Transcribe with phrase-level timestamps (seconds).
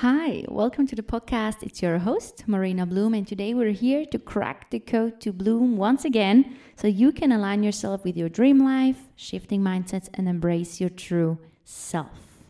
[0.00, 1.62] Hi, welcome to the podcast.
[1.62, 5.76] It's your host, Marina Bloom, and today we're here to crack the code to bloom
[5.76, 10.80] once again so you can align yourself with your dream life, shifting mindsets, and embrace
[10.80, 12.48] your true self.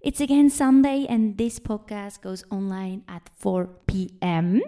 [0.00, 4.62] It's again Sunday, and this podcast goes online at 4 p.m.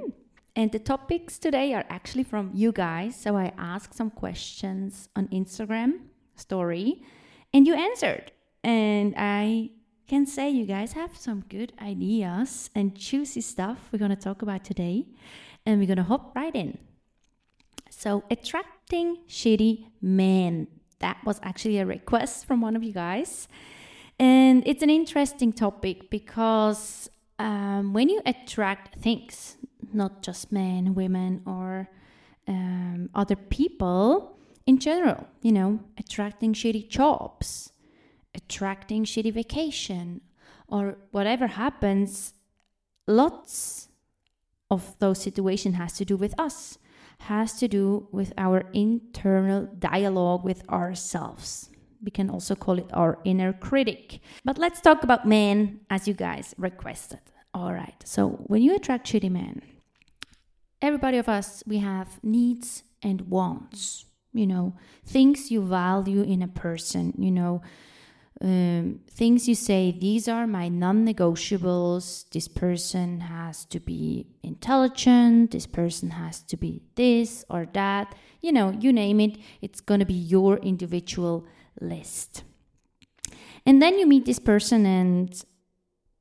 [0.57, 3.15] And the topics today are actually from you guys.
[3.15, 6.01] So I asked some questions on Instagram
[6.35, 7.05] story,
[7.55, 8.33] and you answered.
[8.65, 9.71] And I
[10.07, 14.43] can say you guys have some good ideas and juicy stuff we're going to talk
[14.43, 15.07] about today.
[15.65, 16.79] And we're going to hop right in.
[17.91, 20.67] So, attracting shitty men.
[20.99, 23.49] That was actually a request from one of you guys.
[24.19, 27.09] And it's an interesting topic because
[27.39, 29.57] um, when you attract things,
[29.93, 31.89] not just men, women, or
[32.49, 37.73] um, other people in general, you know, attracting shitty jobs,
[38.35, 40.21] attracting shitty vacation
[40.69, 42.35] or whatever happens
[43.07, 43.89] lots
[44.71, 46.79] of those situations has to do with us
[47.23, 51.71] has to do with our internal dialogue with ourselves.
[52.03, 54.19] We can also call it our inner critic.
[54.45, 57.21] But let's talk about men as you guys requested.
[57.55, 59.61] All right so when you attract shitty men
[60.81, 64.75] everybody of us we have needs and wants you know
[65.05, 67.61] things you value in a person you know
[68.41, 72.29] um, things you say, these are my non negotiables.
[72.31, 75.53] This person has to be intelligent.
[75.53, 78.15] This person has to be this or that.
[78.41, 81.47] You know, you name it, it's going to be your individual
[81.81, 82.43] list.
[83.65, 85.41] And then you meet this person, and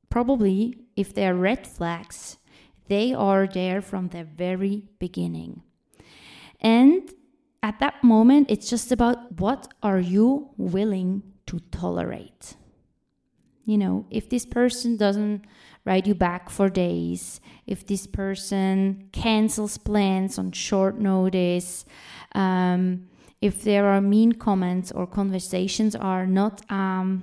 [0.08, 2.36] probably if they are red flags,
[2.86, 5.62] they are there from the very beginning.
[6.60, 7.10] And
[7.62, 12.56] at that moment, it's just about what are you willing to tolerate.
[13.64, 15.44] You know, if this person doesn't
[15.84, 21.84] write you back for days, if this person cancels plans on short notice,
[22.34, 23.08] um,
[23.40, 27.22] if there are mean comments or conversations are not um,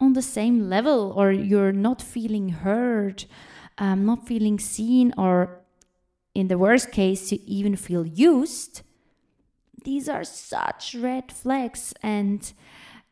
[0.00, 3.26] on the same level, or you're not feeling heard,
[3.78, 5.60] um, not feeling seen, or
[6.34, 8.82] in the worst case, you even feel used,
[9.84, 11.92] these are such red flags.
[12.02, 12.52] And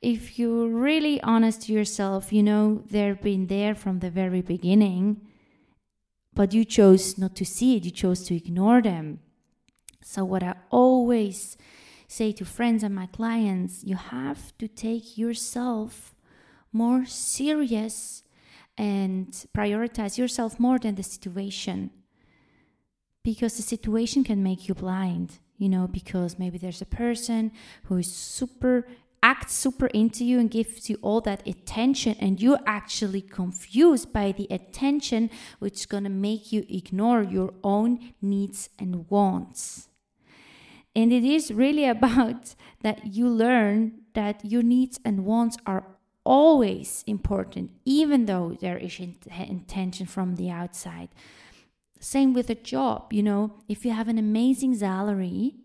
[0.01, 5.21] if you're really honest to yourself, you know they've been there from the very beginning,
[6.35, 9.21] but you chose not to see it, you chose to ignore them.
[10.03, 11.59] So, what I always
[12.09, 16.15] say to friends and my clients, you have to take yourself
[16.73, 18.23] more serious
[18.79, 21.91] and prioritize yourself more than the situation.
[23.23, 27.53] Because the situation can make you blind, you know, because maybe there's a person
[27.85, 28.87] who is super
[29.23, 34.33] acts super into you and gives you all that attention and you're actually confused by
[34.33, 39.89] the attention which is going to make you ignore your own needs and wants.
[40.95, 45.87] And it is really about that you learn that your needs and wants are
[46.25, 51.09] always important even though there is intention from the outside.
[51.99, 55.57] Same with a job you know if you have an amazing salary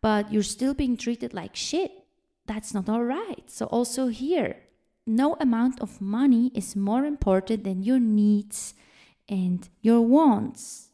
[0.00, 2.05] but you're still being treated like shit
[2.46, 3.44] that's not all right.
[3.48, 4.56] So, also here,
[5.06, 8.74] no amount of money is more important than your needs
[9.28, 10.90] and your wants.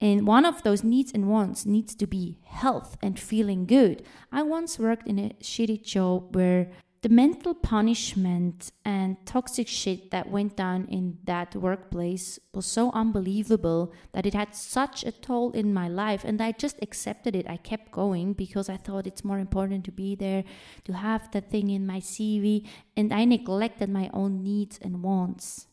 [0.00, 4.02] And one of those needs and wants needs to be health and feeling good.
[4.30, 6.70] I once worked in a shitty job where
[7.04, 13.92] the mental punishment and toxic shit that went down in that workplace was so unbelievable
[14.12, 17.44] that it had such a toll in my life and i just accepted it.
[17.46, 20.44] I kept going because i thought it's more important to be there
[20.86, 22.66] to have that thing in my cv
[22.96, 25.66] and i neglected my own needs and wants.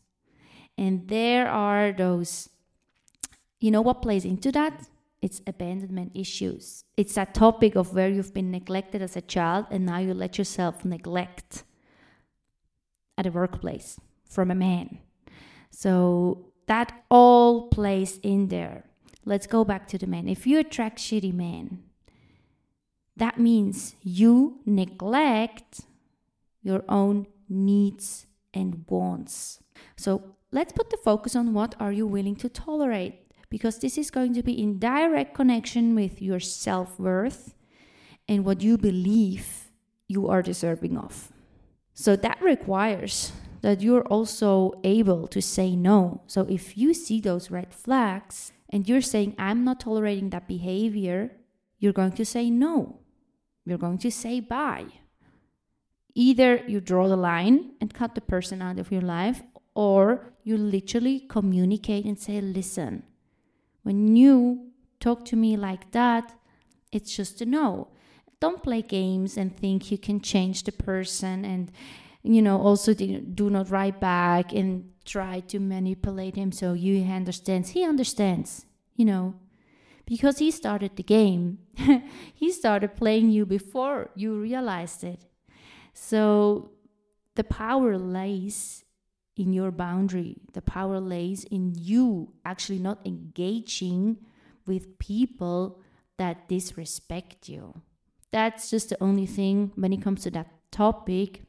[0.76, 2.50] And there are those
[3.58, 4.74] you know what plays into that
[5.22, 6.84] it's abandonment issues.
[6.96, 10.36] It's that topic of where you've been neglected as a child and now you let
[10.36, 11.62] yourself neglect
[13.16, 14.98] at a workplace from a man.
[15.70, 18.84] So that all plays in there.
[19.24, 20.28] Let's go back to the man.
[20.28, 21.84] If you attract shitty men,
[23.16, 25.82] that means you neglect
[26.62, 29.60] your own needs and wants.
[29.96, 33.21] So let's put the focus on what are you willing to tolerate
[33.52, 37.54] because this is going to be in direct connection with your self worth
[38.26, 39.70] and what you believe
[40.08, 41.30] you are deserving of.
[41.92, 46.22] So that requires that you're also able to say no.
[46.26, 51.32] So if you see those red flags and you're saying, I'm not tolerating that behavior,
[51.78, 53.00] you're going to say no.
[53.66, 54.86] You're going to say bye.
[56.14, 59.42] Either you draw the line and cut the person out of your life,
[59.74, 63.02] or you literally communicate and say, listen,
[63.82, 64.70] when you
[65.00, 66.32] talk to me like that,
[66.90, 67.88] it's just a no.
[68.40, 71.70] Don't play games and think you can change the person and,
[72.22, 77.70] you know, also do not write back and try to manipulate him so he understands.
[77.70, 79.34] He understands, you know,
[80.06, 81.58] because he started the game.
[82.34, 85.24] he started playing you before you realized it.
[85.94, 86.70] So
[87.34, 88.81] the power lays
[89.42, 90.36] in your boundary.
[90.52, 94.18] The power lays in you actually not engaging
[94.66, 95.80] with people
[96.16, 97.82] that disrespect you.
[98.30, 101.42] That's just the only thing when it comes to that topic.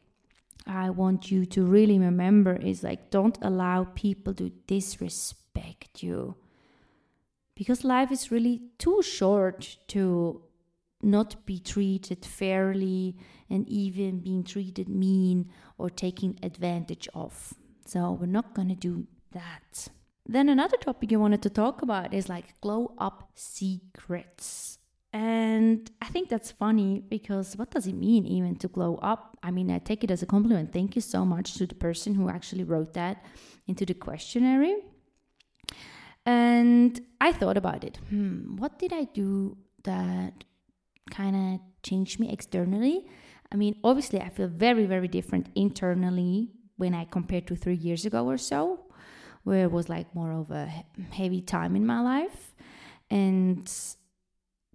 [0.65, 6.35] I want you to really remember is like don't allow people to disrespect you.
[7.55, 10.41] Because life is really too short to
[11.03, 13.17] not be treated fairly
[13.49, 17.53] and even being treated mean or taken advantage of.
[17.85, 19.87] So we're not going to do that.
[20.25, 24.77] Then another topic you wanted to talk about is like glow up secrets.
[25.11, 29.37] And I think that's funny because what does it mean even to glow up?
[29.43, 30.73] I mean, I take it as a compliment.
[30.73, 33.23] Thank you so much to the person who actually wrote that
[33.67, 34.77] into the questionnaire.
[36.25, 37.97] And I thought about it.
[38.09, 40.45] Hmm, what did I do that
[41.09, 43.05] kind of changed me externally.
[43.51, 48.05] I mean, obviously, I feel very, very different internally when I compare to three years
[48.05, 48.85] ago or so,
[49.43, 50.67] where it was like more of a
[51.11, 52.55] heavy time in my life.
[53.09, 53.71] And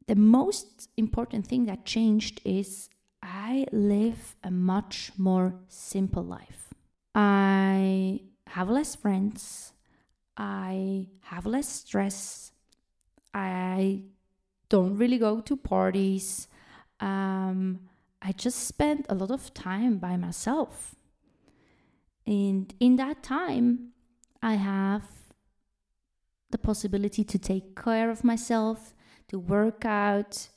[0.06, 2.88] the most important thing that changed is
[3.22, 6.72] I live a much more simple life.
[7.14, 9.72] I have less friends.
[10.36, 12.52] I have less stress.
[13.34, 14.02] I
[14.68, 16.48] don't really go to parties.
[17.00, 17.80] Um,
[18.22, 20.94] I just spend a lot of time by myself.
[22.28, 23.92] And in that time,
[24.42, 25.04] I have
[26.50, 28.94] the possibility to take care of myself,
[29.28, 30.48] to work out,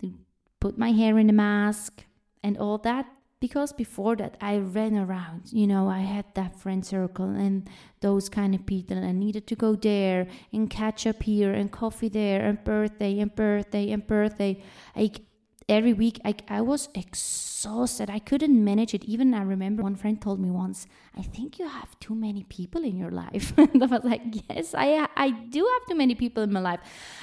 [0.00, 0.14] to
[0.60, 2.04] put my hair in a mask,
[2.44, 3.06] and all that
[3.40, 7.68] because before that I ran around, you know, I had that friend circle and
[8.00, 11.72] those kind of people, and I needed to go there and catch up here and
[11.72, 14.62] coffee there and birthday and birthday and birthday.
[14.94, 15.10] I
[15.68, 18.10] every week I, I was exhausted.
[18.10, 19.04] I couldn't manage it.
[19.04, 22.84] Even i remember one friend told me once i think you have too many people
[22.84, 23.52] in your life.
[23.58, 26.80] And i was like yes i i do have too many people in my life.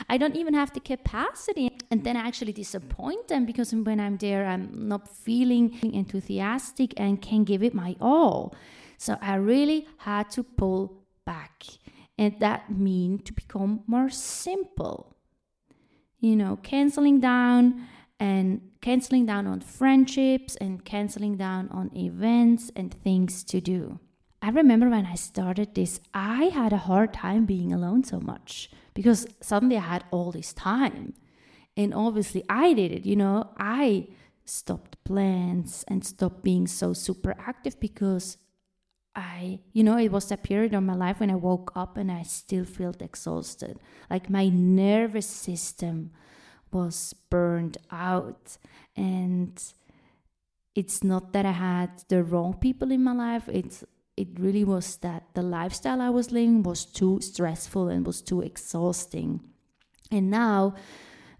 [0.09, 1.69] I don't even have the capacity.
[1.91, 7.21] And then i actually disappoint them because when i'm there i'm not feeling enthusiastic and
[7.21, 8.55] can give it my all.
[8.97, 11.65] So i really had to pull back.
[12.17, 15.15] And that means to become more simple.
[16.19, 17.87] You know canceling down
[18.21, 23.99] and canceling down on friendships and canceling down on events and things to do.
[24.43, 28.69] I remember when I started this, I had a hard time being alone so much
[28.93, 31.15] because suddenly I had all this time.
[31.75, 34.09] And obviously, I did it, you know, I
[34.45, 38.37] stopped plans and stopped being so super active because
[39.15, 42.11] I, you know, it was that period of my life when I woke up and
[42.11, 43.79] I still felt exhausted.
[44.11, 46.11] Like my nervous system
[46.73, 48.57] was burned out.
[48.95, 49.61] And
[50.75, 53.47] it's not that I had the wrong people in my life.
[53.47, 53.83] It's
[54.17, 58.41] it really was that the lifestyle I was living was too stressful and was too
[58.41, 59.39] exhausting.
[60.11, 60.75] And now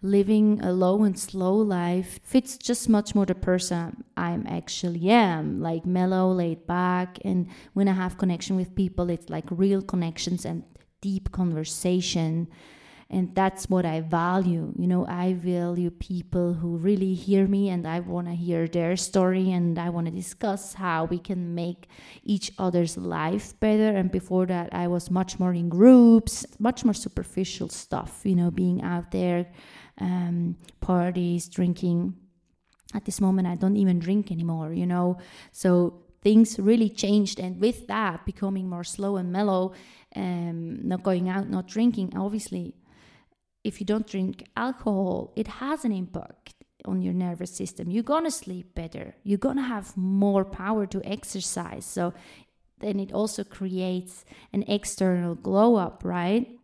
[0.02, 5.60] living a low and slow life fits just much more the person I'm actually am
[5.60, 7.20] like mellow laid back.
[7.24, 10.64] And when I have connection with people it's like real connections and
[11.02, 12.48] deep conversation
[13.12, 14.74] and that's what i value.
[14.77, 18.96] You know i value people who really hear me and i want to hear their
[18.96, 21.88] story and i want to discuss how we can make
[22.24, 23.89] each other's life better.
[23.89, 28.50] And before that i was much more in groups much more superficial stuff you know
[28.50, 29.46] being out there
[30.00, 32.15] um, parties drinking.
[32.94, 35.18] At this moment i don't even drink anymore you know?
[35.51, 39.74] So things really changed and with that becoming more slow and mellow
[40.15, 42.75] um, not going out not drinking obviously
[43.63, 47.91] if you don't drink alcohol, it has an impact on your nervous system.
[47.91, 49.15] You're gonna sleep better.
[49.24, 51.86] You're gonna have more power to exercise.
[51.86, 52.13] So
[52.80, 56.60] then it also creates an external glow up, right?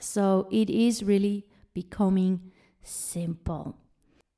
[0.00, 3.76] So it is really becoming simple.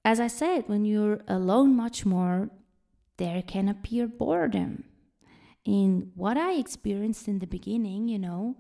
[0.04, 2.50] As I said, when you're alone much more,
[3.16, 4.84] there can appear boredom.
[5.64, 8.56] In what I experienced in the beginning, you know,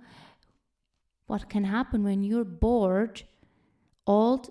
[1.26, 3.22] what can happen when you're bored,
[4.06, 4.50] old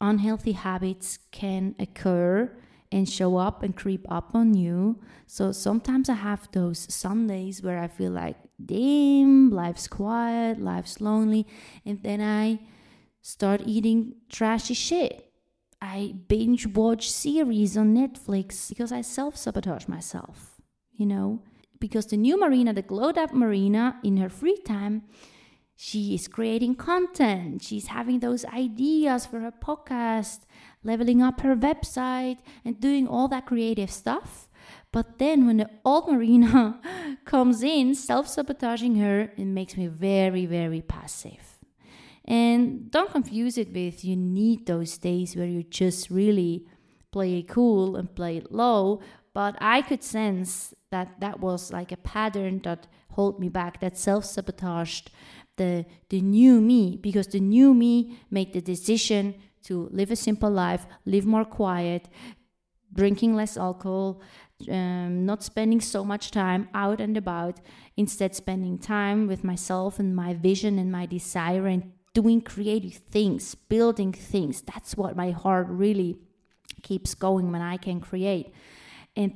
[0.00, 2.50] unhealthy habits can occur
[2.92, 5.00] and show up and creep up on you.
[5.26, 11.46] So sometimes I have those Sundays where I feel like, damn, life's quiet, life's lonely.
[11.84, 12.60] And then I
[13.20, 15.32] start eating trashy shit.
[15.82, 20.60] I binge watch series on Netflix because I self sabotage myself,
[20.92, 21.42] you know?
[21.80, 25.02] Because the new Marina, the glowed up Marina, in her free time,
[25.76, 27.62] she is creating content.
[27.62, 30.40] She's having those ideas for her podcast,
[30.82, 34.48] leveling up her website, and doing all that creative stuff.
[34.92, 36.80] But then when the old Marina
[37.24, 41.58] comes in, self sabotaging her, it makes me very, very passive.
[42.24, 46.66] And don't confuse it with you need those days where you just really
[47.10, 49.00] play it cool and play it low.
[49.34, 53.98] But I could sense that that was like a pattern that hold me back, that
[53.98, 55.10] self sabotaged
[55.56, 59.34] the the new me because the new me made the decision
[59.64, 62.08] to live a simple life, live more quiet,
[62.92, 64.20] drinking less alcohol,
[64.70, 67.60] um, not spending so much time out and about,
[67.96, 73.54] instead spending time with myself and my vision and my desire and doing creative things,
[73.54, 74.62] building things.
[74.62, 76.16] That's what my heart really
[76.82, 78.52] keeps going when I can create.
[79.16, 79.34] And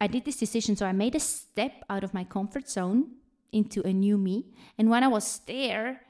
[0.00, 3.19] I did this decision, so I made a step out of my comfort zone
[3.52, 4.46] into a new me.
[4.78, 6.00] And when I was there,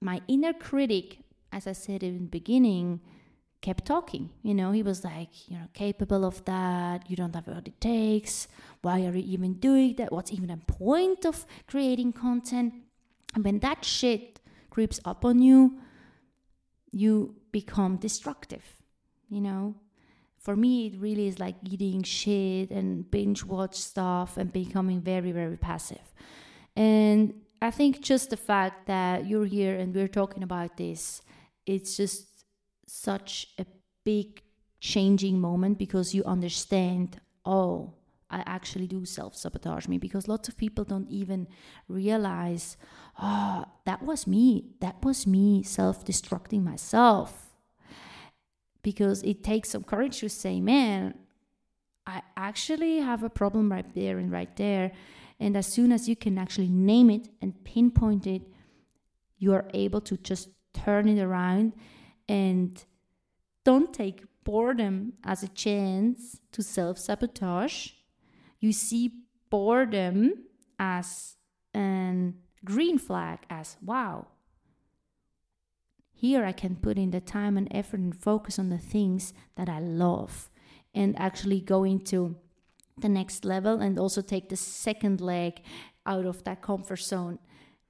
[0.00, 1.18] my inner critic,
[1.52, 3.00] as I said in the beginning,
[3.60, 4.30] kept talking.
[4.42, 7.10] You know, he was like, You're not capable of that.
[7.10, 8.48] You don't have what it takes.
[8.82, 10.12] Why are you even doing that?
[10.12, 12.74] What's even the point of creating content?
[13.34, 15.78] And when that shit creeps up on you,
[16.92, 18.64] you become destructive.
[19.28, 19.74] You know,
[20.46, 25.32] for me, it really is like eating shit and binge watch stuff and becoming very,
[25.32, 26.14] very passive.
[26.76, 31.20] And I think just the fact that you're here and we're talking about this,
[31.66, 32.44] it's just
[32.86, 33.66] such a
[34.04, 34.40] big
[34.78, 37.94] changing moment because you understand, oh,
[38.30, 41.48] I actually do self sabotage me because lots of people don't even
[41.88, 42.76] realize,
[43.20, 44.76] oh, that was me.
[44.80, 47.45] That was me self destructing myself
[48.86, 51.12] because it takes some courage to say, man,
[52.06, 54.92] I actually have a problem right there and right there.
[55.40, 58.42] And as soon as you can actually name it and pinpoint it,
[59.38, 61.72] you are able to just turn it around
[62.28, 62.84] and
[63.64, 67.88] don't take boredom as a chance to self sabotage.
[68.60, 69.10] You see
[69.50, 70.44] boredom
[70.78, 71.34] as
[71.74, 72.32] a
[72.64, 74.28] green flag, as wow,
[76.18, 79.68] here I can put in the time and effort and focus on the things that
[79.68, 80.50] I love
[80.94, 82.36] and actually go into
[82.98, 85.60] the next level and also take the second leg
[86.06, 87.38] out of that comfort zone,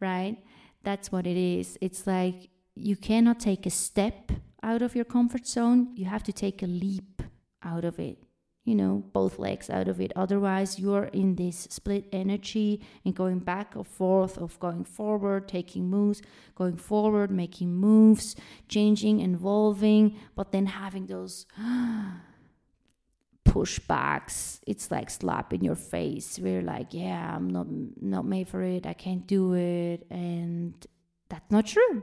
[0.00, 0.38] right?
[0.82, 1.78] That's what it is.
[1.80, 6.32] It's like you cannot take a step out of your comfort zone, you have to
[6.32, 7.22] take a leap
[7.62, 8.25] out of it
[8.66, 10.12] you know, both legs out of it.
[10.16, 15.88] Otherwise, you're in this split energy and going back or forth of going forward, taking
[15.88, 16.20] moves,
[16.56, 18.34] going forward, making moves,
[18.68, 21.46] changing, evolving, but then having those
[23.46, 24.58] pushbacks.
[24.66, 26.36] It's like slap in your face.
[26.36, 28.84] We're like, yeah, I'm not not made for it.
[28.84, 30.74] I can't do it, and
[31.28, 32.02] that's not true.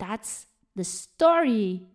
[0.00, 1.86] That's the story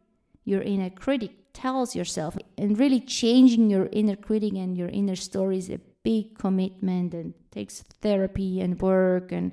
[0.46, 5.58] your inner critic tells yourself and really changing your inner critic and your inner story
[5.58, 9.52] is a big commitment and takes therapy and work and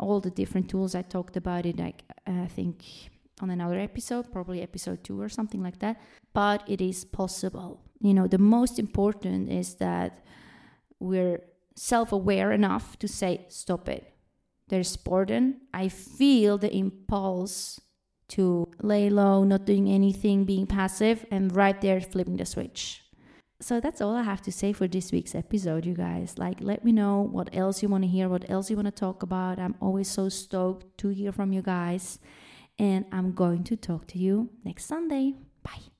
[0.00, 0.94] all the different tools.
[0.94, 2.82] I talked about it like uh, i think
[3.40, 6.00] on another episode probably episode 2 or something like that.
[6.32, 7.82] But it is possible.
[8.00, 10.24] You know the most important is that
[10.98, 11.40] we're
[11.74, 14.14] self-aware enough to say stop it.
[14.68, 17.80] There's boredom i feel the impulse
[18.36, 23.02] to lay low, not doing anything, being passive, and right there flipping the switch.
[23.60, 26.36] So that's all I have to say for this week's episode, you guys.
[26.36, 28.92] Like, let me know what else you want to hear, what else you want to
[28.92, 29.58] talk about.
[29.58, 32.18] I'm always so stoked to hear from you guys.
[32.78, 35.34] And I'm going to talk to you next Sunday.
[35.62, 35.91] Bye.